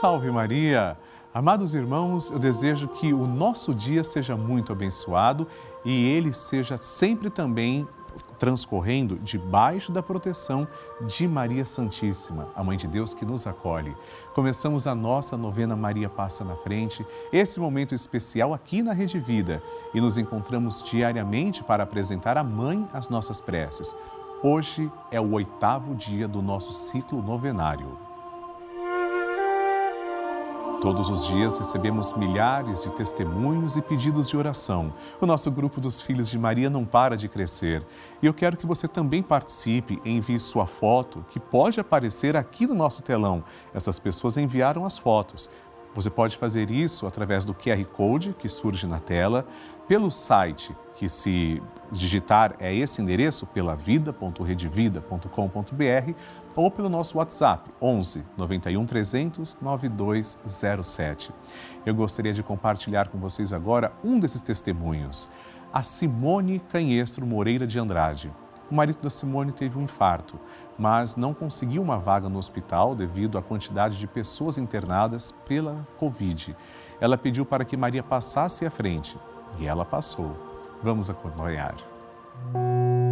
Salve 0.00 0.30
Maria! 0.30 0.94
Amados 1.32 1.74
irmãos, 1.74 2.30
eu 2.30 2.38
desejo 2.38 2.86
que 2.86 3.14
o 3.14 3.26
nosso 3.26 3.74
dia 3.74 4.04
seja 4.04 4.36
muito 4.36 4.70
abençoado 4.70 5.48
e 5.86 6.04
ele 6.10 6.34
seja 6.34 6.76
sempre 6.76 7.30
também 7.30 7.88
transcorrendo 8.38 9.16
debaixo 9.16 9.90
da 9.90 10.02
proteção 10.02 10.68
de 11.06 11.26
Maria 11.26 11.64
Santíssima, 11.64 12.48
a 12.54 12.62
Mãe 12.62 12.76
de 12.76 12.86
Deus 12.86 13.14
que 13.14 13.24
nos 13.24 13.46
acolhe. 13.46 13.96
Começamos 14.34 14.86
a 14.86 14.94
nossa 14.94 15.34
novena 15.34 15.74
Maria 15.74 16.10
Passa 16.10 16.44
na 16.44 16.56
Frente, 16.56 17.04
esse 17.32 17.58
momento 17.58 17.94
especial 17.94 18.52
aqui 18.52 18.82
na 18.82 18.92
Rede 18.92 19.18
Vida, 19.18 19.62
e 19.94 20.00
nos 20.00 20.18
encontramos 20.18 20.82
diariamente 20.82 21.64
para 21.64 21.84
apresentar 21.84 22.36
à 22.36 22.44
Mãe 22.44 22.86
as 22.92 23.08
nossas 23.08 23.40
preces. 23.40 23.96
Hoje 24.42 24.92
é 25.10 25.18
o 25.18 25.32
oitavo 25.32 25.94
dia 25.94 26.28
do 26.28 26.42
nosso 26.42 26.70
ciclo 26.70 27.22
novenário. 27.22 28.05
Todos 30.80 31.08
os 31.08 31.26
dias 31.26 31.56
recebemos 31.56 32.12
milhares 32.12 32.82
de 32.82 32.92
testemunhos 32.92 33.76
e 33.76 33.82
pedidos 33.82 34.28
de 34.28 34.36
oração. 34.36 34.92
O 35.20 35.26
nosso 35.26 35.48
grupo 35.50 35.80
dos 35.80 36.02
Filhos 36.02 36.28
de 36.28 36.38
Maria 36.38 36.68
não 36.68 36.84
para 36.84 37.16
de 37.16 37.28
crescer. 37.28 37.82
E 38.22 38.26
eu 38.26 38.34
quero 38.34 38.58
que 38.58 38.66
você 38.66 38.86
também 38.86 39.22
participe, 39.22 39.98
envie 40.04 40.38
sua 40.38 40.66
foto, 40.66 41.24
que 41.30 41.40
pode 41.40 41.80
aparecer 41.80 42.36
aqui 42.36 42.66
no 42.66 42.74
nosso 42.74 43.02
telão. 43.02 43.42
Essas 43.72 43.98
pessoas 43.98 44.36
enviaram 44.36 44.84
as 44.84 44.98
fotos. 44.98 45.48
Você 45.94 46.10
pode 46.10 46.36
fazer 46.36 46.70
isso 46.70 47.06
através 47.06 47.46
do 47.46 47.54
QR 47.54 47.82
Code 47.86 48.36
que 48.38 48.50
surge 48.50 48.86
na 48.86 49.00
tela, 49.00 49.46
pelo 49.88 50.10
site 50.10 50.74
que 50.94 51.08
se 51.08 51.62
digitar 51.90 52.54
é 52.58 52.74
esse 52.74 53.00
endereço 53.00 53.46
pelavida.redevida.com.br 53.46 56.12
ou 56.56 56.70
pelo 56.70 56.88
nosso 56.88 57.18
WhatsApp 57.18 57.70
11 57.80 58.24
91 58.36 58.86
300 58.86 59.58
9207. 59.60 61.32
Eu 61.84 61.94
gostaria 61.94 62.32
de 62.32 62.42
compartilhar 62.42 63.08
com 63.08 63.18
vocês 63.18 63.52
agora 63.52 63.92
um 64.02 64.18
desses 64.18 64.40
testemunhos. 64.40 65.30
A 65.72 65.82
Simone 65.82 66.58
Canhestro 66.70 67.26
Moreira 67.26 67.66
de 67.66 67.78
Andrade. 67.78 68.32
O 68.70 68.74
marido 68.74 69.00
da 69.00 69.10
Simone 69.10 69.52
teve 69.52 69.78
um 69.78 69.82
infarto, 69.82 70.40
mas 70.76 71.14
não 71.14 71.32
conseguiu 71.32 71.82
uma 71.82 71.98
vaga 71.98 72.28
no 72.28 72.38
hospital 72.38 72.96
devido 72.96 73.38
à 73.38 73.42
quantidade 73.42 73.96
de 73.96 74.06
pessoas 74.08 74.58
internadas 74.58 75.30
pela 75.30 75.86
Covid. 75.98 76.56
Ela 77.00 77.16
pediu 77.16 77.44
para 77.44 77.64
que 77.64 77.76
Maria 77.76 78.02
passasse 78.02 78.66
à 78.66 78.70
frente 78.70 79.16
e 79.60 79.66
ela 79.66 79.84
passou. 79.84 80.34
Vamos 80.82 81.08
acompanhar. 81.08 81.76
Olá, 82.54 83.05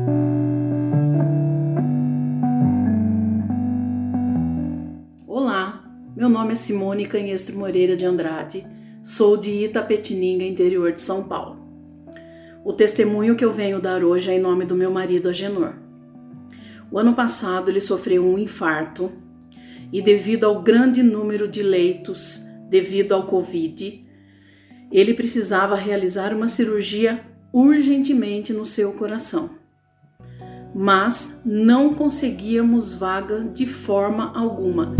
meu 6.24 6.30
nome 6.30 6.52
é 6.52 6.54
Simone 6.54 7.04
Canhestro 7.04 7.54
Moreira 7.54 7.94
de 7.94 8.06
Andrade, 8.06 8.66
sou 9.02 9.36
de 9.36 9.50
Itapetininga, 9.62 10.42
interior 10.42 10.90
de 10.90 11.02
São 11.02 11.24
Paulo. 11.24 11.58
O 12.64 12.72
testemunho 12.72 13.36
que 13.36 13.44
eu 13.44 13.52
venho 13.52 13.78
dar 13.78 14.02
hoje 14.02 14.30
é 14.30 14.34
em 14.34 14.40
nome 14.40 14.64
do 14.64 14.74
meu 14.74 14.90
marido 14.90 15.28
Agenor. 15.28 15.74
O 16.90 16.98
ano 16.98 17.12
passado 17.12 17.70
ele 17.70 17.78
sofreu 17.78 18.24
um 18.24 18.38
infarto 18.38 19.12
e, 19.92 20.00
devido 20.00 20.44
ao 20.44 20.62
grande 20.62 21.02
número 21.02 21.46
de 21.46 21.62
leitos 21.62 22.42
devido 22.70 23.12
ao 23.12 23.26
Covid, 23.26 24.02
ele 24.90 25.12
precisava 25.12 25.74
realizar 25.74 26.32
uma 26.32 26.48
cirurgia 26.48 27.22
urgentemente 27.52 28.50
no 28.50 28.64
seu 28.64 28.94
coração. 28.94 29.50
Mas 30.74 31.38
não 31.44 31.92
conseguíamos 31.92 32.94
vaga 32.94 33.44
de 33.44 33.66
forma 33.66 34.32
alguma. 34.34 34.96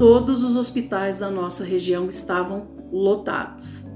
Todos 0.00 0.42
os 0.42 0.56
hospitais 0.56 1.20
da 1.20 1.30
nossa 1.30 1.62
região 1.62 2.08
estavam 2.08 2.66
lotados 2.90 3.88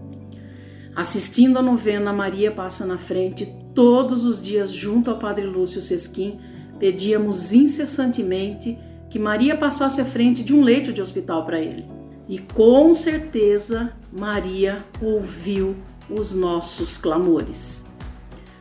assistindo 0.94 1.58
a 1.58 1.62
novena 1.62 2.12
Maria 2.12 2.52
Passa 2.52 2.86
na 2.86 2.98
Frente 2.98 3.52
todos 3.74 4.24
os 4.24 4.40
dias 4.40 4.72
junto 4.72 5.10
ao 5.10 5.18
Padre 5.18 5.44
Lúcio 5.44 5.82
Sesquim, 5.82 6.38
pedíamos 6.78 7.52
incessantemente 7.52 8.78
que 9.10 9.18
Maria 9.18 9.56
passasse 9.56 10.00
à 10.00 10.04
frente 10.04 10.44
de 10.44 10.54
um 10.54 10.62
leito 10.62 10.92
de 10.92 11.02
hospital 11.02 11.44
para 11.44 11.60
ele. 11.60 11.84
E 12.28 12.38
com 12.38 12.94
certeza 12.94 13.92
Maria 14.16 14.78
ouviu 15.02 15.76
os 16.08 16.34
nossos 16.34 16.96
clamores. 16.96 17.84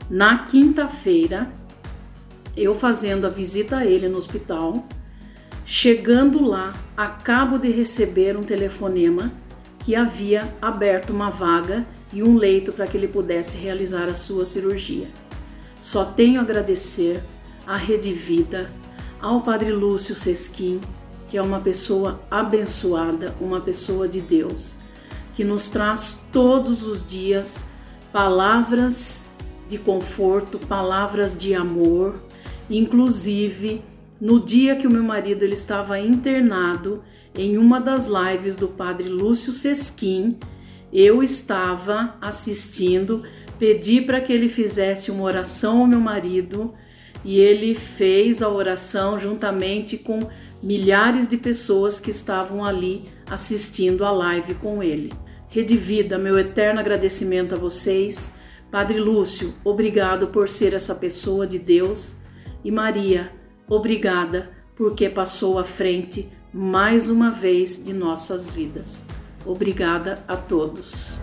Na 0.09 0.39
quinta-feira, 0.45 1.51
eu 2.57 2.73
fazendo 2.73 3.25
a 3.25 3.29
visita 3.29 3.77
a 3.77 3.85
ele 3.85 4.07
no 4.07 4.17
hospital, 4.17 4.85
chegando 5.65 6.45
lá, 6.45 6.73
acabo 6.95 7.57
de 7.57 7.69
receber 7.69 8.37
um 8.37 8.43
telefonema 8.43 9.31
que 9.79 9.95
havia 9.95 10.53
aberto 10.61 11.11
uma 11.11 11.29
vaga 11.29 11.85
e 12.11 12.23
um 12.23 12.35
leito 12.35 12.71
para 12.71 12.87
que 12.87 12.95
ele 12.95 13.07
pudesse 13.07 13.57
realizar 13.57 14.07
a 14.07 14.13
sua 14.13 14.45
cirurgia. 14.45 15.09
Só 15.81 16.05
tenho 16.05 16.39
a 16.39 16.43
agradecer 16.43 17.21
à 17.67 17.75
Rede 17.75 18.13
Vida, 18.13 18.67
ao 19.21 19.41
Padre 19.41 19.71
Lúcio 19.71 20.15
Sesquim, 20.15 20.79
que 21.27 21.37
é 21.37 21.41
uma 21.41 21.59
pessoa 21.59 22.19
abençoada, 22.29 23.35
uma 23.41 23.59
pessoa 23.59 24.07
de 24.07 24.21
Deus, 24.21 24.79
que 25.33 25.43
nos 25.43 25.67
traz 25.69 26.19
todos 26.31 26.83
os 26.83 27.05
dias 27.05 27.65
palavras 28.11 29.25
de 29.67 29.77
conforto, 29.77 30.59
palavras 30.59 31.35
de 31.35 31.53
amor, 31.53 32.13
inclusive 32.69 33.81
no 34.23 34.39
dia 34.39 34.77
que 34.77 34.87
o 34.87 34.89
meu 34.89 35.03
marido 35.03 35.43
ele 35.43 35.51
estava 35.51 35.99
internado 35.99 37.03
em 37.35 37.57
uma 37.57 37.81
das 37.81 38.07
lives 38.07 38.55
do 38.55 38.69
Padre 38.69 39.09
Lúcio 39.09 39.51
Sesquim, 39.51 40.37
eu 40.93 41.21
estava 41.21 42.15
assistindo, 42.21 43.23
pedi 43.59 43.99
para 43.99 44.21
que 44.21 44.31
ele 44.31 44.47
fizesse 44.47 45.11
uma 45.11 45.25
oração 45.25 45.81
ao 45.81 45.87
meu 45.87 45.99
marido 45.99 46.73
e 47.25 47.37
ele 47.37 47.75
fez 47.75 48.41
a 48.41 48.47
oração 48.47 49.19
juntamente 49.19 49.97
com 49.97 50.29
milhares 50.61 51.27
de 51.27 51.35
pessoas 51.35 51.99
que 51.99 52.09
estavam 52.09 52.63
ali 52.63 53.03
assistindo 53.29 54.05
a 54.05 54.11
live 54.11 54.53
com 54.55 54.81
ele. 54.81 55.11
Rede 55.49 55.75
Vida, 55.75 56.17
meu 56.17 56.39
eterno 56.39 56.79
agradecimento 56.79 57.55
a 57.55 57.57
vocês. 57.57 58.33
Padre 58.71 58.99
Lúcio, 58.99 59.53
obrigado 59.65 60.27
por 60.27 60.47
ser 60.47 60.73
essa 60.73 60.95
pessoa 60.95 61.45
de 61.45 61.59
Deus. 61.59 62.15
E 62.63 62.71
Maria, 62.71 63.42
obrigada 63.67 64.51
porque 64.75 65.09
passou 65.09 65.57
à 65.59 65.63
frente 65.63 66.31
mais 66.53 67.09
uma 67.09 67.31
vez 67.31 67.83
de 67.83 67.93
nossas 67.93 68.53
vidas. 68.53 69.05
Obrigada 69.45 70.23
a 70.27 70.37
todos. 70.37 71.21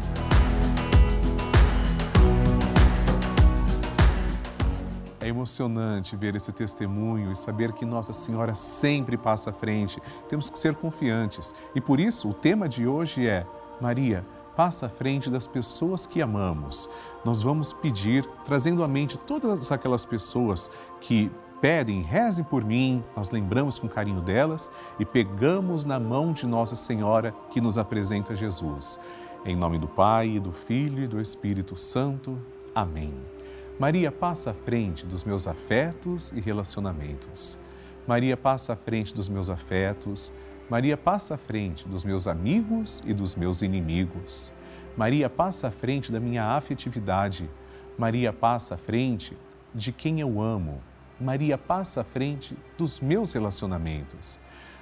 É 5.21 5.29
emocionante 5.29 6.17
ver 6.17 6.35
esse 6.35 6.53
testemunho 6.53 7.31
e 7.31 7.37
saber 7.37 7.73
que 7.73 7.85
Nossa 7.85 8.13
Senhora 8.13 8.55
sempre 8.55 9.17
passa 9.17 9.51
à 9.51 9.53
frente. 9.53 10.01
Temos 10.29 10.51
que 10.51 10.59
ser 10.59 10.75
confiantes. 10.75 11.55
E 11.75 11.81
por 11.81 12.01
isso, 12.01 12.29
o 12.29 12.35
tema 12.35 12.69
de 12.69 12.87
hoje 12.87 13.27
é: 13.27 13.47
Maria, 13.81 14.25
passa 14.57 14.87
à 14.87 14.89
frente 14.89 15.31
das 15.31 15.47
pessoas 15.47 16.07
que 16.07 16.21
amamos. 16.21 16.91
Nós 17.25 17.41
vamos 17.43 17.73
pedir, 17.73 18.27
trazendo 18.45 18.83
à 18.83 18.89
mente 18.89 19.17
todas 19.17 19.71
aquelas 19.71 20.05
pessoas 20.05 20.71
que 21.01 21.31
pedem, 21.61 22.03
rezem 22.03 22.45
por 22.45 22.65
mim, 22.65 23.03
nós 23.15 23.31
lembramos 23.31 23.79
com 23.79 23.89
carinho 23.89 24.21
delas 24.21 24.71
e 24.99 25.05
pegamos 25.05 25.85
na 25.85 26.01
mão 26.01 26.33
de 26.33 26.47
Nossa 26.47 26.75
Senhora 26.75 27.35
que 27.51 27.61
nos 27.61 27.77
apresenta 27.77 28.35
Jesus. 28.35 28.99
Em 29.45 29.55
nome 29.55 29.79
do 29.79 29.87
Pai, 29.87 30.39
do 30.41 30.53
Filho 30.53 31.05
e 31.05 31.07
do 31.07 31.21
Espírito 31.21 31.77
Santo. 31.77 32.39
Amém. 32.75 33.13
Maria 33.79 34.11
passa 34.11 34.51
à 34.51 34.55
frente 34.55 35.07
dos 35.07 35.25
meus 35.25 35.47
afetos 35.47 36.33
e 36.33 36.41
relacionamentos. 36.41 37.59
Maria 38.07 38.37
passa 38.37 38.73
à 38.73 38.77
frente 38.77 39.15
dos 39.15 39.29
meus 39.29 39.51
afetos. 39.51 40.33
Maria 40.69 40.97
passa 40.97 41.35
à 41.35 41.39
frente 41.39 41.87
dos 41.89 42.05
meus 42.05 42.27
amigos 42.27 43.03
e 43.07 43.13
dos 43.13 43.37
meus 43.37 43.63
inimigos. 43.63 44.53
Maria 44.97 45.29
passa 45.29 45.69
à 45.69 45.71
frente 45.71 46.11
da 46.11 46.21
minha 46.21 46.45
afetividade. 46.57 47.49
Maria 47.99 48.33
passa 48.33 48.75
à 48.75 48.79
frente 48.79 49.37
de 49.75 49.93
quem 49.93 50.21
eu 50.21 50.41
amo 50.41 50.81
Maria 51.21 51.59
passa 51.59 52.01
à 52.01 52.05
frente 52.05 52.57
dos 52.79 52.99
meus 52.99 53.33
relacionamentos. 53.33 54.41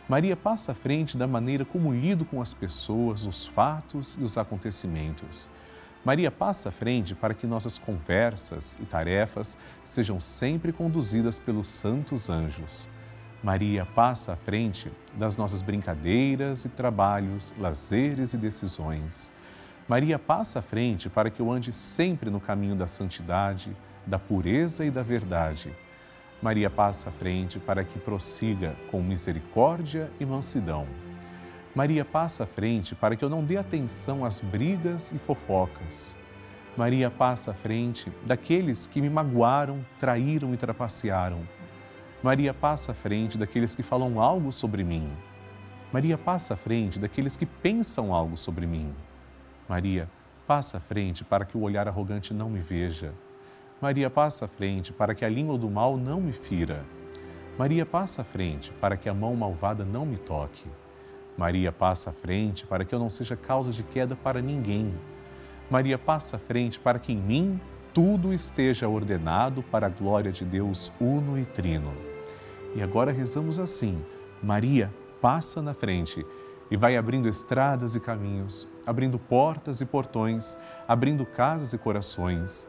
Maria 0.08 0.36
passa 0.36 0.70
à 0.70 0.74
frente 0.74 1.16
da 1.16 1.26
maneira 1.26 1.64
como 1.64 1.92
lido 1.92 2.24
com 2.24 2.40
as 2.40 2.54
pessoas, 2.54 3.26
os 3.26 3.44
fatos 3.44 4.16
e 4.20 4.22
os 4.22 4.38
acontecimentos. 4.38 5.50
Maria 6.04 6.30
passa 6.30 6.68
à 6.68 6.72
frente 6.72 7.12
para 7.12 7.34
que 7.34 7.44
nossas 7.44 7.76
conversas 7.76 8.78
e 8.80 8.86
tarefas 8.86 9.58
sejam 9.82 10.20
sempre 10.20 10.72
conduzidas 10.72 11.40
pelos 11.40 11.66
santos 11.66 12.30
anjos. 12.30 12.88
Maria 13.42 13.84
passa 13.84 14.34
à 14.34 14.36
frente 14.36 14.92
das 15.14 15.36
nossas 15.36 15.60
brincadeiras 15.60 16.64
e 16.64 16.68
trabalhos, 16.68 17.52
lazeres 17.58 18.32
e 18.32 18.36
decisões. 18.36 19.32
Maria 19.88 20.20
passa 20.20 20.60
à 20.60 20.62
frente 20.62 21.10
para 21.10 21.30
que 21.30 21.40
eu 21.40 21.50
ande 21.50 21.72
sempre 21.72 22.30
no 22.30 22.38
caminho 22.38 22.76
da 22.76 22.86
santidade, 22.86 23.76
da 24.06 24.20
pureza 24.20 24.84
e 24.84 24.90
da 24.90 25.02
verdade 25.02 25.74
Maria 26.40 26.70
passa 26.70 27.08
à 27.08 27.12
frente 27.12 27.58
para 27.58 27.82
que 27.82 27.98
prossiga 27.98 28.76
com 28.90 29.02
misericórdia 29.02 30.10
e 30.20 30.24
mansidão. 30.24 30.86
Maria, 31.74 32.04
passa 32.04 32.44
à 32.44 32.46
frente 32.46 32.94
para 32.94 33.16
que 33.16 33.24
eu 33.24 33.28
não 33.28 33.44
dê 33.44 33.56
atenção 33.56 34.24
às 34.24 34.40
brigas 34.40 35.12
e 35.12 35.18
fofocas. 35.18 36.16
Maria, 36.76 37.10
passa 37.10 37.50
à 37.50 37.54
frente 37.54 38.10
daqueles 38.24 38.86
que 38.86 39.00
me 39.00 39.10
magoaram, 39.10 39.84
traíram 39.98 40.54
e 40.54 40.56
trapacearam. 40.56 41.40
Maria, 42.22 42.54
passa 42.54 42.92
à 42.92 42.94
frente 42.94 43.36
daqueles 43.36 43.74
que 43.74 43.82
falam 43.82 44.20
algo 44.20 44.52
sobre 44.52 44.84
mim. 44.84 45.10
Maria, 45.92 46.16
passa 46.16 46.54
à 46.54 46.56
frente 46.56 46.98
daqueles 46.98 47.36
que 47.36 47.46
pensam 47.46 48.14
algo 48.14 48.36
sobre 48.36 48.66
mim. 48.66 48.94
Maria, 49.68 50.08
passa 50.46 50.78
à 50.78 50.80
frente 50.80 51.24
para 51.24 51.44
que 51.44 51.56
o 51.56 51.62
olhar 51.62 51.88
arrogante 51.88 52.32
não 52.32 52.48
me 52.48 52.60
veja. 52.60 53.12
Maria, 53.80 54.10
passa 54.10 54.46
à 54.46 54.48
frente 54.48 54.92
para 54.92 55.14
que 55.14 55.24
a 55.24 55.28
língua 55.28 55.56
do 55.56 55.70
mal 55.70 55.96
não 55.96 56.20
me 56.20 56.32
fira. 56.32 56.84
Maria, 57.56 57.86
passa 57.86 58.22
à 58.22 58.24
frente 58.24 58.72
para 58.72 58.96
que 58.96 59.08
a 59.08 59.14
mão 59.14 59.36
malvada 59.36 59.84
não 59.84 60.04
me 60.04 60.18
toque. 60.18 60.64
Maria 61.36 61.70
passa 61.70 62.10
à 62.10 62.12
frente 62.12 62.66
para 62.66 62.84
que 62.84 62.92
eu 62.92 62.98
não 62.98 63.08
seja 63.08 63.36
causa 63.36 63.70
de 63.70 63.84
queda 63.84 64.16
para 64.16 64.42
ninguém. 64.42 64.92
Maria 65.70 65.96
passa 65.96 66.34
à 66.34 66.38
frente 66.40 66.80
para 66.80 66.98
que 66.98 67.12
em 67.12 67.18
mim 67.18 67.60
tudo 67.94 68.32
esteja 68.32 68.88
ordenado 68.88 69.62
para 69.62 69.86
a 69.86 69.90
glória 69.90 70.32
de 70.32 70.44
Deus 70.44 70.90
uno 71.00 71.38
e 71.38 71.44
trino. 71.44 71.92
E 72.74 72.82
agora 72.82 73.12
rezamos 73.12 73.60
assim: 73.60 74.04
Maria 74.42 74.92
passa 75.20 75.62
na 75.62 75.72
frente 75.72 76.26
e 76.68 76.76
vai 76.76 76.96
abrindo 76.96 77.28
estradas 77.28 77.94
e 77.94 78.00
caminhos, 78.00 78.66
abrindo 78.84 79.20
portas 79.20 79.80
e 79.80 79.86
portões, 79.86 80.58
abrindo 80.88 81.24
casas 81.24 81.72
e 81.72 81.78
corações. 81.78 82.68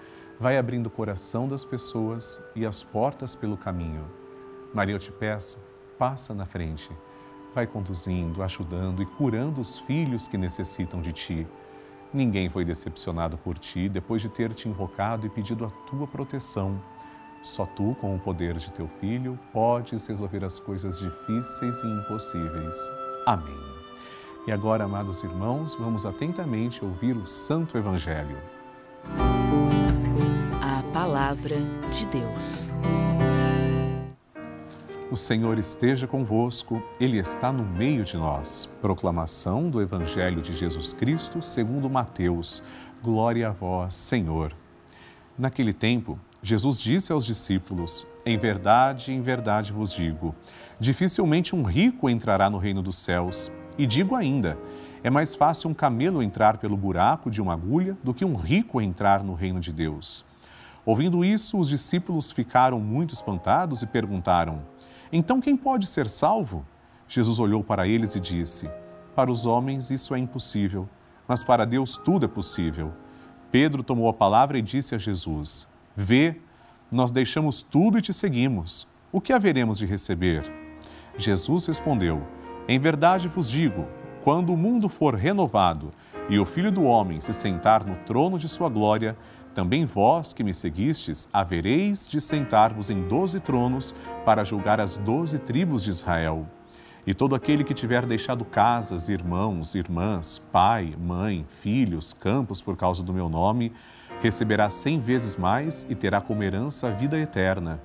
Vai 0.41 0.57
abrindo 0.57 0.87
o 0.87 0.89
coração 0.89 1.47
das 1.47 1.63
pessoas 1.63 2.43
e 2.55 2.65
as 2.65 2.81
portas 2.81 3.35
pelo 3.35 3.55
caminho. 3.55 4.03
Maria, 4.73 4.95
eu 4.95 4.99
te 4.99 5.11
peço, 5.11 5.63
passa 5.99 6.33
na 6.33 6.47
frente. 6.47 6.89
Vai 7.53 7.67
conduzindo, 7.67 8.41
ajudando 8.41 9.03
e 9.03 9.05
curando 9.05 9.61
os 9.61 9.77
filhos 9.77 10.27
que 10.27 10.39
necessitam 10.39 10.99
de 10.99 11.13
ti. 11.13 11.47
Ninguém 12.11 12.49
foi 12.49 12.65
decepcionado 12.65 13.37
por 13.37 13.55
ti 13.55 13.87
depois 13.87 14.19
de 14.23 14.29
ter 14.29 14.51
te 14.55 14.67
invocado 14.67 15.27
e 15.27 15.29
pedido 15.29 15.63
a 15.63 15.69
tua 15.87 16.07
proteção. 16.07 16.81
Só 17.43 17.67
tu, 17.67 17.95
com 18.01 18.15
o 18.15 18.19
poder 18.19 18.57
de 18.57 18.71
teu 18.71 18.87
filho, 18.99 19.37
podes 19.53 20.07
resolver 20.07 20.43
as 20.43 20.59
coisas 20.59 20.99
difíceis 20.99 21.83
e 21.83 21.87
impossíveis. 21.87 22.91
Amém. 23.27 23.59
E 24.47 24.51
agora, 24.51 24.85
amados 24.85 25.21
irmãos, 25.21 25.75
vamos 25.75 26.03
atentamente 26.03 26.83
ouvir 26.83 27.15
o 27.15 27.27
Santo 27.27 27.77
Evangelho. 27.77 28.39
A 29.03 29.80
Palavra 30.93 31.55
de 31.89 32.05
Deus. 32.07 32.69
O 35.09 35.15
Senhor 35.15 35.57
esteja 35.57 36.05
convosco, 36.05 36.83
Ele 36.99 37.17
está 37.17 37.49
no 37.49 37.63
meio 37.63 38.03
de 38.03 38.17
nós. 38.17 38.69
Proclamação 38.81 39.69
do 39.69 39.81
Evangelho 39.81 40.41
de 40.41 40.53
Jesus 40.53 40.93
Cristo 40.93 41.41
segundo 41.41 41.89
Mateus. 41.89 42.61
Glória 43.01 43.47
a 43.47 43.51
vós, 43.51 43.95
Senhor. 43.95 44.53
Naquele 45.37 45.71
tempo, 45.71 46.19
Jesus 46.43 46.77
disse 46.77 47.13
aos 47.13 47.25
discípulos: 47.25 48.05
Em 48.25 48.37
verdade, 48.37 49.13
em 49.13 49.21
verdade 49.21 49.71
vos 49.71 49.93
digo, 49.93 50.35
dificilmente 50.77 51.55
um 51.55 51.63
rico 51.63 52.09
entrará 52.09 52.49
no 52.49 52.57
reino 52.57 52.81
dos 52.81 52.97
céus. 52.97 53.49
E 53.77 53.87
digo 53.87 54.13
ainda: 54.13 54.57
é 55.01 55.09
mais 55.09 55.35
fácil 55.35 55.69
um 55.69 55.73
camelo 55.73 56.21
entrar 56.21 56.57
pelo 56.57 56.75
buraco 56.75 57.31
de 57.31 57.41
uma 57.41 57.53
agulha 57.53 57.97
do 58.03 58.13
que 58.13 58.25
um 58.25 58.35
rico 58.35 58.81
entrar 58.81 59.23
no 59.23 59.33
reino 59.33 59.61
de 59.61 59.71
Deus. 59.71 60.29
Ouvindo 60.85 61.23
isso, 61.23 61.57
os 61.57 61.69
discípulos 61.69 62.31
ficaram 62.31 62.79
muito 62.79 63.13
espantados 63.13 63.81
e 63.81 63.87
perguntaram: 63.87 64.61
então, 65.13 65.41
quem 65.41 65.57
pode 65.57 65.87
ser 65.87 66.07
salvo? 66.07 66.65
Jesus 67.05 67.37
olhou 67.37 67.61
para 67.61 67.85
eles 67.85 68.15
e 68.15 68.19
disse: 68.19 68.69
Para 69.13 69.29
os 69.29 69.45
homens 69.45 69.91
isso 69.91 70.15
é 70.15 70.19
impossível, 70.19 70.87
mas 71.27 71.43
para 71.43 71.65
Deus 71.65 71.97
tudo 71.97 72.25
é 72.25 72.29
possível. 72.29 72.93
Pedro 73.51 73.83
tomou 73.83 74.07
a 74.07 74.13
palavra 74.13 74.57
e 74.57 74.61
disse 74.61 74.95
a 74.95 74.97
Jesus: 74.97 75.67
Vê, 75.97 76.37
nós 76.89 77.11
deixamos 77.11 77.61
tudo 77.61 77.97
e 77.97 78.01
te 78.01 78.13
seguimos. 78.13 78.87
O 79.11 79.19
que 79.19 79.33
haveremos 79.33 79.77
de 79.77 79.85
receber? 79.85 80.49
Jesus 81.17 81.65
respondeu: 81.65 82.25
Em 82.65 82.79
verdade 82.79 83.27
vos 83.27 83.49
digo, 83.49 83.85
quando 84.23 84.53
o 84.53 84.57
mundo 84.57 84.87
for 84.87 85.13
renovado 85.13 85.91
e 86.29 86.39
o 86.39 86.45
Filho 86.45 86.71
do 86.71 86.83
Homem 86.83 87.19
se 87.19 87.33
sentar 87.33 87.85
no 87.85 87.95
trono 88.05 88.39
de 88.39 88.47
sua 88.47 88.69
glória, 88.69 89.17
também 89.53 89.85
vós 89.85 90.33
que 90.33 90.43
me 90.43 90.53
seguistes, 90.53 91.27
havereis 91.31 92.07
de 92.07 92.19
sentar-vos 92.19 92.89
em 92.89 93.07
doze 93.07 93.39
tronos 93.39 93.93
para 94.25 94.43
julgar 94.43 94.79
as 94.79 94.97
doze 94.97 95.37
tribos 95.39 95.83
de 95.83 95.89
Israel. 95.89 96.47
E 97.05 97.13
todo 97.13 97.33
aquele 97.33 97.63
que 97.63 97.73
tiver 97.73 98.05
deixado 98.05 98.45
casas, 98.45 99.09
irmãos, 99.09 99.73
irmãs, 99.73 100.39
pai, 100.51 100.95
mãe, 100.99 101.45
filhos, 101.47 102.13
campos 102.13 102.61
por 102.61 102.77
causa 102.77 103.03
do 103.03 103.13
meu 103.13 103.27
nome, 103.27 103.73
receberá 104.21 104.69
cem 104.69 104.99
vezes 104.99 105.35
mais 105.35 105.85
e 105.89 105.95
terá 105.95 106.21
como 106.21 106.43
herança 106.43 106.87
a 106.87 106.91
vida 106.91 107.17
eterna. 107.17 107.81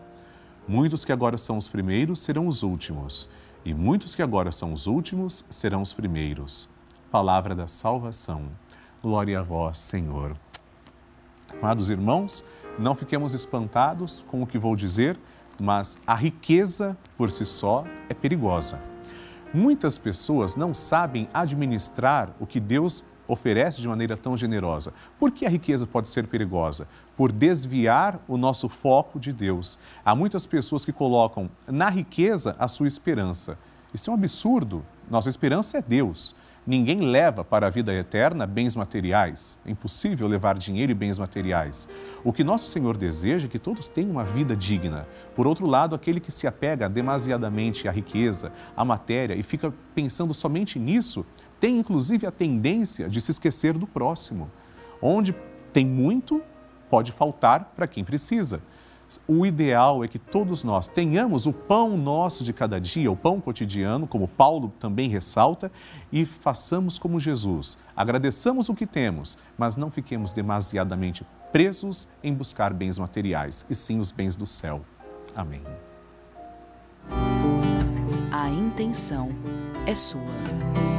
Muitos 0.69 1.05
que 1.05 1.13
agora 1.13 1.39
são 1.39 1.57
os 1.57 1.69
primeiros 1.69 2.21
serão 2.21 2.47
os 2.47 2.63
últimos, 2.63 3.31
e 3.65 3.73
muitos 3.73 4.15
que 4.15 4.23
agora 4.23 4.53
são 4.53 4.73
os 4.73 4.87
últimos 4.87 5.45
serão 5.49 5.81
os 5.81 5.93
primeiros. 5.93 6.69
Palavra 7.11 7.55
da 7.55 7.67
salvação. 7.67 8.45
Glória 9.03 9.41
a 9.41 9.43
vós, 9.43 9.79
Senhor. 9.79 10.37
Amados 11.53 11.91
irmãos, 11.91 12.45
não 12.79 12.95
fiquemos 12.95 13.35
espantados 13.35 14.25
com 14.27 14.43
o 14.43 14.47
que 14.47 14.59
vou 14.59 14.77
dizer, 14.77 15.19
mas 15.61 15.99
a 16.07 16.15
riqueza 16.15 16.97
por 17.17 17.31
si 17.31 17.45
só 17.45 17.85
é 18.09 18.15
perigosa. 18.15 18.79
Muitas 19.55 19.97
pessoas 19.97 20.57
não 20.57 20.75
sabem 20.75 21.29
administrar 21.33 22.31
o 22.39 22.47
que 22.47 22.61
Deus 22.61 23.05
oferece 23.29 23.81
de 23.81 23.89
maneira 23.89 24.17
tão 24.17 24.37
generosa. 24.37 24.93
Por 25.19 25.31
que 25.31 25.47
a 25.47 25.49
riqueza 25.49 25.87
pode 25.87 26.09
ser 26.09 26.27
perigosa? 26.27 26.87
Por 27.17 27.33
desviar 27.33 28.21
o 28.29 28.37
nosso 28.37 28.69
foco 28.69 29.19
de 29.19 29.33
Deus. 29.33 29.79
Há 30.05 30.15
muitas 30.15 30.47
pessoas 30.47 30.85
que 30.85 30.93
colocam 30.93 31.51
na 31.67 31.89
riqueza 31.89 32.55
a 32.59 32.69
sua 32.69 32.87
esperança. 32.87 33.59
Isso 33.93 34.11
é 34.11 34.13
um 34.13 34.17
absurdo. 34.17 34.85
Nossa 35.11 35.29
esperança 35.29 35.79
é 35.79 35.83
Deus. 35.83 36.35
Ninguém 36.67 36.99
leva 36.99 37.45
para 37.45 37.69
a 37.69 37.71
vida 37.71 37.95
eterna 37.95 38.45
bens 38.45 38.75
materiais. 38.75 39.57
É 39.65 39.71
impossível 39.71 40.27
levar 40.27 40.59
dinheiro 40.59 40.91
e 40.91 40.95
bens 40.97 41.17
materiais. 41.17 41.89
O 42.25 42.33
que 42.33 42.43
nosso 42.43 42.67
Senhor 42.67 42.97
deseja 42.97 43.47
é 43.47 43.49
que 43.49 43.59
todos 43.59 43.87
tenham 43.87 44.11
uma 44.11 44.25
vida 44.25 44.57
digna. 44.57 45.07
Por 45.37 45.47
outro 45.47 45.65
lado, 45.65 45.95
aquele 45.95 46.19
que 46.19 46.33
se 46.33 46.45
apega 46.45 46.89
demasiadamente 46.89 47.87
à 47.87 47.93
riqueza, 47.93 48.51
à 48.77 48.85
matéria 48.85 49.35
e 49.35 49.45
fica 49.45 49.73
pensando 49.95 50.35
somente 50.35 50.77
nisso, 50.77 51.25
tem 51.61 51.79
inclusive 51.79 52.27
a 52.27 52.33
tendência 52.33 53.09
de 53.09 53.21
se 53.21 53.31
esquecer 53.31 53.75
do 53.75 53.87
próximo. 53.87 54.51
Onde 55.01 55.37
tem 55.73 55.87
muito, 55.87 56.43
pode 56.91 57.13
faltar 57.13 57.73
para 57.77 57.87
quem 57.87 58.03
precisa. 58.03 58.61
O 59.29 59.47
ideal 59.47 60.03
é 60.03 60.09
que 60.09 60.19
todos 60.19 60.65
nós 60.65 60.89
tenhamos 60.89 61.47
o 61.47 61.53
pão 61.53 61.97
nosso 61.97 62.43
de 62.43 62.53
cada 62.53 62.81
dia, 62.81 63.11
o 63.11 63.17
pão 63.17 63.41
cotidiano, 63.41 64.07
como 64.07 64.27
Paulo 64.27 64.73
também 64.81 65.09
ressalta, 65.09 65.71
e 66.13 66.25
façamos 66.25 66.99
como 66.99 67.21
Jesus. 67.21 67.79
Agradeçamos 67.97 68.69
o 68.69 68.75
que 68.75 68.87
temos, 68.87 69.39
mas 69.57 69.77
não 69.77 69.91
fiquemos 69.91 70.33
demasiadamente 70.33 71.25
presos 71.53 72.09
em 72.23 72.35
buscar 72.35 72.75
bens 72.75 72.99
materiais, 72.99 73.65
e 73.71 73.75
sim 73.75 74.01
os 74.01 74.11
bens 74.11 74.35
do 74.35 74.47
céu. 74.47 74.85
Amém. 75.35 75.63
A 78.33 78.51
intenção 78.51 79.31
é 79.87 79.95
sua. 79.95 80.96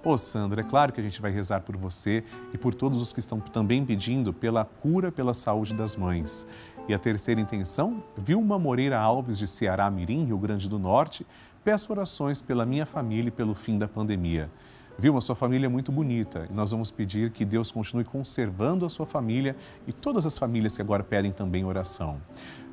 Ô 0.04 0.16
Sandra, 0.16 0.60
é 0.60 0.64
claro 0.64 0.92
que 0.92 1.00
a 1.00 1.04
gente 1.04 1.20
vai 1.20 1.32
rezar 1.32 1.62
por 1.62 1.76
você 1.76 2.22
e 2.54 2.56
por 2.56 2.72
todos 2.72 3.02
os 3.02 3.12
que 3.12 3.18
estão 3.18 3.40
também 3.40 3.84
pedindo 3.84 4.32
pela 4.32 4.64
cura, 4.64 5.10
pela 5.10 5.34
saúde 5.34 5.74
das 5.74 5.96
mães. 5.96 6.46
E 6.88 6.94
a 6.94 6.98
terceira 6.98 7.38
intenção, 7.38 8.02
Vilma 8.16 8.58
Moreira 8.58 8.98
Alves, 8.98 9.36
de 9.36 9.46
Ceará 9.46 9.90
Mirim, 9.90 10.24
Rio 10.24 10.38
Grande 10.38 10.70
do 10.70 10.78
Norte, 10.78 11.26
peço 11.62 11.92
orações 11.92 12.40
pela 12.40 12.64
minha 12.64 12.86
família 12.86 13.28
e 13.28 13.30
pelo 13.30 13.54
fim 13.54 13.78
da 13.78 13.86
pandemia. 13.86 14.50
Vilma, 14.98 15.20
sua 15.20 15.36
família 15.36 15.66
é 15.66 15.68
muito 15.68 15.92
bonita 15.92 16.48
e 16.50 16.54
nós 16.54 16.70
vamos 16.70 16.90
pedir 16.90 17.30
que 17.30 17.44
Deus 17.44 17.70
continue 17.70 18.04
conservando 18.04 18.86
a 18.86 18.88
sua 18.88 19.04
família 19.04 19.54
e 19.86 19.92
todas 19.92 20.24
as 20.24 20.38
famílias 20.38 20.76
que 20.76 20.82
agora 20.82 21.04
pedem 21.04 21.30
também 21.30 21.62
oração. 21.62 22.20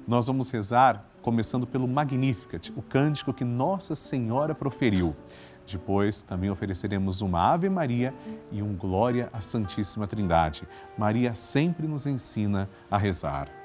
Nós 0.07 0.27
vamos 0.27 0.49
rezar 0.49 1.05
começando 1.21 1.67
pelo 1.67 1.87
Magnificat, 1.87 2.71
o 2.75 2.81
cântico 2.81 3.33
que 3.33 3.43
Nossa 3.43 3.95
Senhora 3.95 4.55
proferiu. 4.55 5.13
Depois 5.69 6.21
também 6.21 6.49
ofereceremos 6.49 7.21
uma 7.21 7.51
Ave 7.51 7.69
Maria 7.69 8.13
e 8.51 8.61
um 8.61 8.75
Glória 8.75 9.29
à 9.33 9.41
Santíssima 9.41 10.07
Trindade. 10.07 10.65
Maria 10.97 11.35
sempre 11.35 11.85
nos 11.85 12.05
ensina 12.05 12.69
a 12.89 12.97
rezar. 12.97 13.64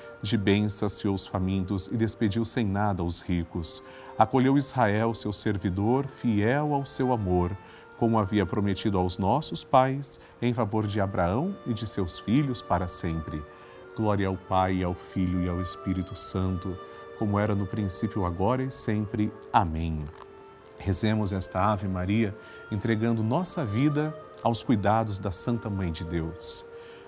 De 0.21 0.37
bens 0.37 0.73
saciou 0.73 1.15
os 1.15 1.25
famintos 1.25 1.87
e 1.87 1.97
despediu 1.97 2.45
sem 2.45 2.65
nada 2.65 3.03
os 3.03 3.21
ricos. 3.21 3.83
Acolheu 4.17 4.57
Israel, 4.57 5.15
seu 5.15 5.33
servidor, 5.33 6.05
fiel 6.05 6.75
ao 6.75 6.85
seu 6.85 7.11
amor, 7.11 7.57
como 7.97 8.19
havia 8.19 8.45
prometido 8.45 8.97
aos 8.97 9.17
nossos 9.17 9.63
pais, 9.63 10.19
em 10.41 10.53
favor 10.53 10.85
de 10.85 11.01
Abraão 11.01 11.55
e 11.65 11.73
de 11.73 11.87
seus 11.87 12.19
filhos 12.19 12.61
para 12.61 12.87
sempre. 12.87 13.41
Glória 13.95 14.27
ao 14.27 14.37
Pai, 14.37 14.83
ao 14.83 14.93
Filho 14.93 15.43
e 15.43 15.49
ao 15.49 15.59
Espírito 15.59 16.15
Santo, 16.15 16.77
como 17.17 17.37
era 17.39 17.55
no 17.55 17.65
princípio, 17.65 18.25
agora 18.25 18.63
e 18.63 18.71
sempre. 18.71 19.31
Amém. 19.51 20.03
Rezemos 20.77 21.31
esta 21.33 21.71
Ave 21.71 21.87
Maria, 21.87 22.35
entregando 22.71 23.23
nossa 23.23 23.63
vida 23.65 24.15
aos 24.43 24.63
cuidados 24.63 25.19
da 25.19 25.31
Santa 25.31 25.69
Mãe 25.69 25.91
de 25.91 26.03
Deus. 26.03 26.65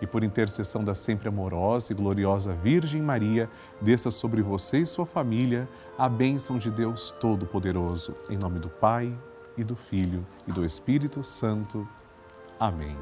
E 0.00 0.06
por 0.06 0.22
intercessão 0.22 0.84
da 0.84 0.94
sempre 0.94 1.28
amorosa 1.28 1.92
e 1.92 1.96
gloriosa 1.96 2.54
Virgem 2.54 3.02
Maria, 3.02 3.50
desça 3.80 4.10
sobre 4.10 4.42
você 4.42 4.78
e 4.78 4.86
sua 4.86 5.06
família 5.06 5.68
a 5.96 6.08
bênção 6.08 6.56
de 6.58 6.70
Deus 6.70 7.10
Todo-Poderoso. 7.20 8.14
Em 8.30 8.36
nome 8.36 8.58
do 8.58 8.68
Pai, 8.68 9.12
e 9.58 9.64
do 9.64 9.74
Filho, 9.74 10.24
e 10.46 10.52
do 10.52 10.64
Espírito 10.64 11.22
Santo. 11.24 11.86
Amém. 12.58 12.96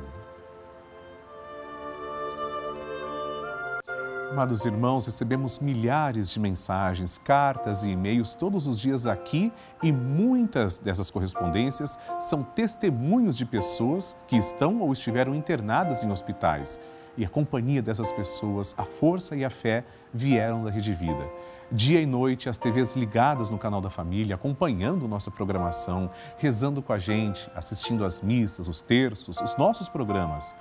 Amados 4.36 4.66
irmãos, 4.66 5.06
recebemos 5.06 5.60
milhares 5.60 6.30
de 6.30 6.38
mensagens, 6.38 7.16
cartas 7.16 7.82
e 7.82 7.88
e-mails 7.88 8.34
todos 8.34 8.66
os 8.66 8.78
dias 8.78 9.06
aqui 9.06 9.50
e 9.82 9.90
muitas 9.90 10.76
dessas 10.76 11.10
correspondências 11.10 11.98
são 12.20 12.42
testemunhos 12.42 13.34
de 13.34 13.46
pessoas 13.46 14.14
que 14.28 14.36
estão 14.36 14.82
ou 14.82 14.92
estiveram 14.92 15.34
internadas 15.34 16.02
em 16.02 16.12
hospitais. 16.12 16.78
E 17.16 17.24
a 17.24 17.30
companhia 17.30 17.80
dessas 17.80 18.12
pessoas, 18.12 18.74
a 18.76 18.84
força 18.84 19.34
e 19.34 19.42
a 19.42 19.48
fé 19.48 19.82
vieram 20.12 20.64
da 20.64 20.70
Rede 20.70 20.92
Vida. 20.92 21.26
Dia 21.72 22.02
e 22.02 22.04
noite, 22.04 22.50
as 22.50 22.58
TVs 22.58 22.94
ligadas 22.94 23.48
no 23.48 23.56
canal 23.56 23.80
da 23.80 23.88
família, 23.88 24.34
acompanhando 24.34 25.08
nossa 25.08 25.30
programação, 25.30 26.10
rezando 26.36 26.82
com 26.82 26.92
a 26.92 26.98
gente, 26.98 27.50
assistindo 27.56 28.04
às 28.04 28.20
missas, 28.20 28.68
os 28.68 28.82
terços, 28.82 29.40
os 29.40 29.56
nossos 29.56 29.88
programas. 29.88 30.54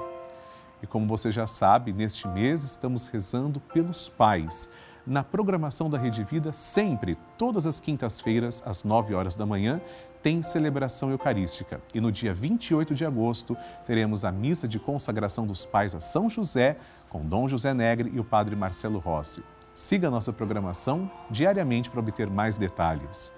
E 0.82 0.86
como 0.86 1.06
você 1.06 1.30
já 1.30 1.46
sabe, 1.46 1.92
neste 1.92 2.26
mês 2.26 2.64
estamos 2.64 3.06
rezando 3.06 3.60
pelos 3.60 4.08
pais. 4.08 4.70
Na 5.06 5.22
programação 5.24 5.90
da 5.90 5.98
Rede 5.98 6.24
Vida, 6.24 6.52
sempre, 6.52 7.16
todas 7.36 7.66
as 7.66 7.80
quintas-feiras, 7.80 8.62
às 8.64 8.84
9 8.84 9.14
horas 9.14 9.36
da 9.36 9.46
manhã, 9.46 9.80
tem 10.22 10.42
celebração 10.42 11.10
eucarística. 11.10 11.80
E 11.94 12.00
no 12.00 12.12
dia 12.12 12.34
28 12.34 12.94
de 12.94 13.04
agosto, 13.04 13.56
teremos 13.86 14.24
a 14.24 14.32
missa 14.32 14.68
de 14.68 14.78
consagração 14.78 15.46
dos 15.46 15.64
pais 15.64 15.94
a 15.94 16.00
São 16.00 16.28
José, 16.28 16.76
com 17.08 17.26
Dom 17.26 17.48
José 17.48 17.72
Negre 17.74 18.10
e 18.14 18.20
o 18.20 18.24
Padre 18.24 18.54
Marcelo 18.54 18.98
Rossi. 18.98 19.42
Siga 19.74 20.10
nossa 20.10 20.32
programação 20.32 21.10
diariamente 21.30 21.88
para 21.88 22.00
obter 22.00 22.28
mais 22.28 22.58
detalhes. 22.58 23.32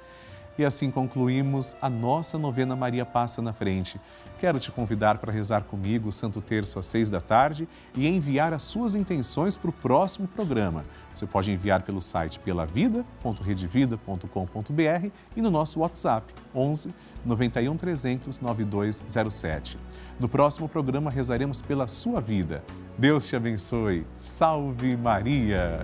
E 0.61 0.65
assim 0.65 0.91
concluímos 0.91 1.75
a 1.81 1.89
nossa 1.89 2.37
novena 2.37 2.77
Maria 2.77 3.07
Passa 3.07 3.41
na 3.41 3.51
Frente. 3.51 3.99
Quero 4.39 4.61
te 4.61 4.71
convidar 4.71 5.17
para 5.17 5.33
rezar 5.33 5.65
comigo 5.65 6.11
o 6.11 6.13
Santo 6.13 6.43
Terço 6.43 6.79
às 6.79 6.85
seis 6.85 7.09
da 7.09 7.19
tarde 7.19 7.67
e 7.97 8.07
enviar 8.07 8.53
as 8.53 8.65
suas 8.65 8.95
intenções 8.95 9.57
para 9.57 9.71
o 9.71 9.73
próximo 9.73 10.29
programa. 10.29 10.83
Você 11.15 11.27
pode 11.27 11.51
enviar 11.51 11.81
pelo 11.81 12.03
site 12.03 12.39
pelavida.redevida.com.br 12.41 15.11
e 15.35 15.41
no 15.41 15.51
nosso 15.51 15.81
WhatsApp 15.81 16.31
11 16.55 16.95
91 17.25 17.79
300 17.79 18.39
9207. 18.41 19.79
No 20.21 20.29
próximo 20.29 20.69
programa 20.69 21.11
rezaremos 21.11 21.63
pela 21.63 21.89
sua 21.89 22.21
vida. 22.21 22.63
Deus 22.99 23.27
te 23.27 23.35
abençoe. 23.35 24.07
Salve 24.19 24.95
Maria! 24.95 25.81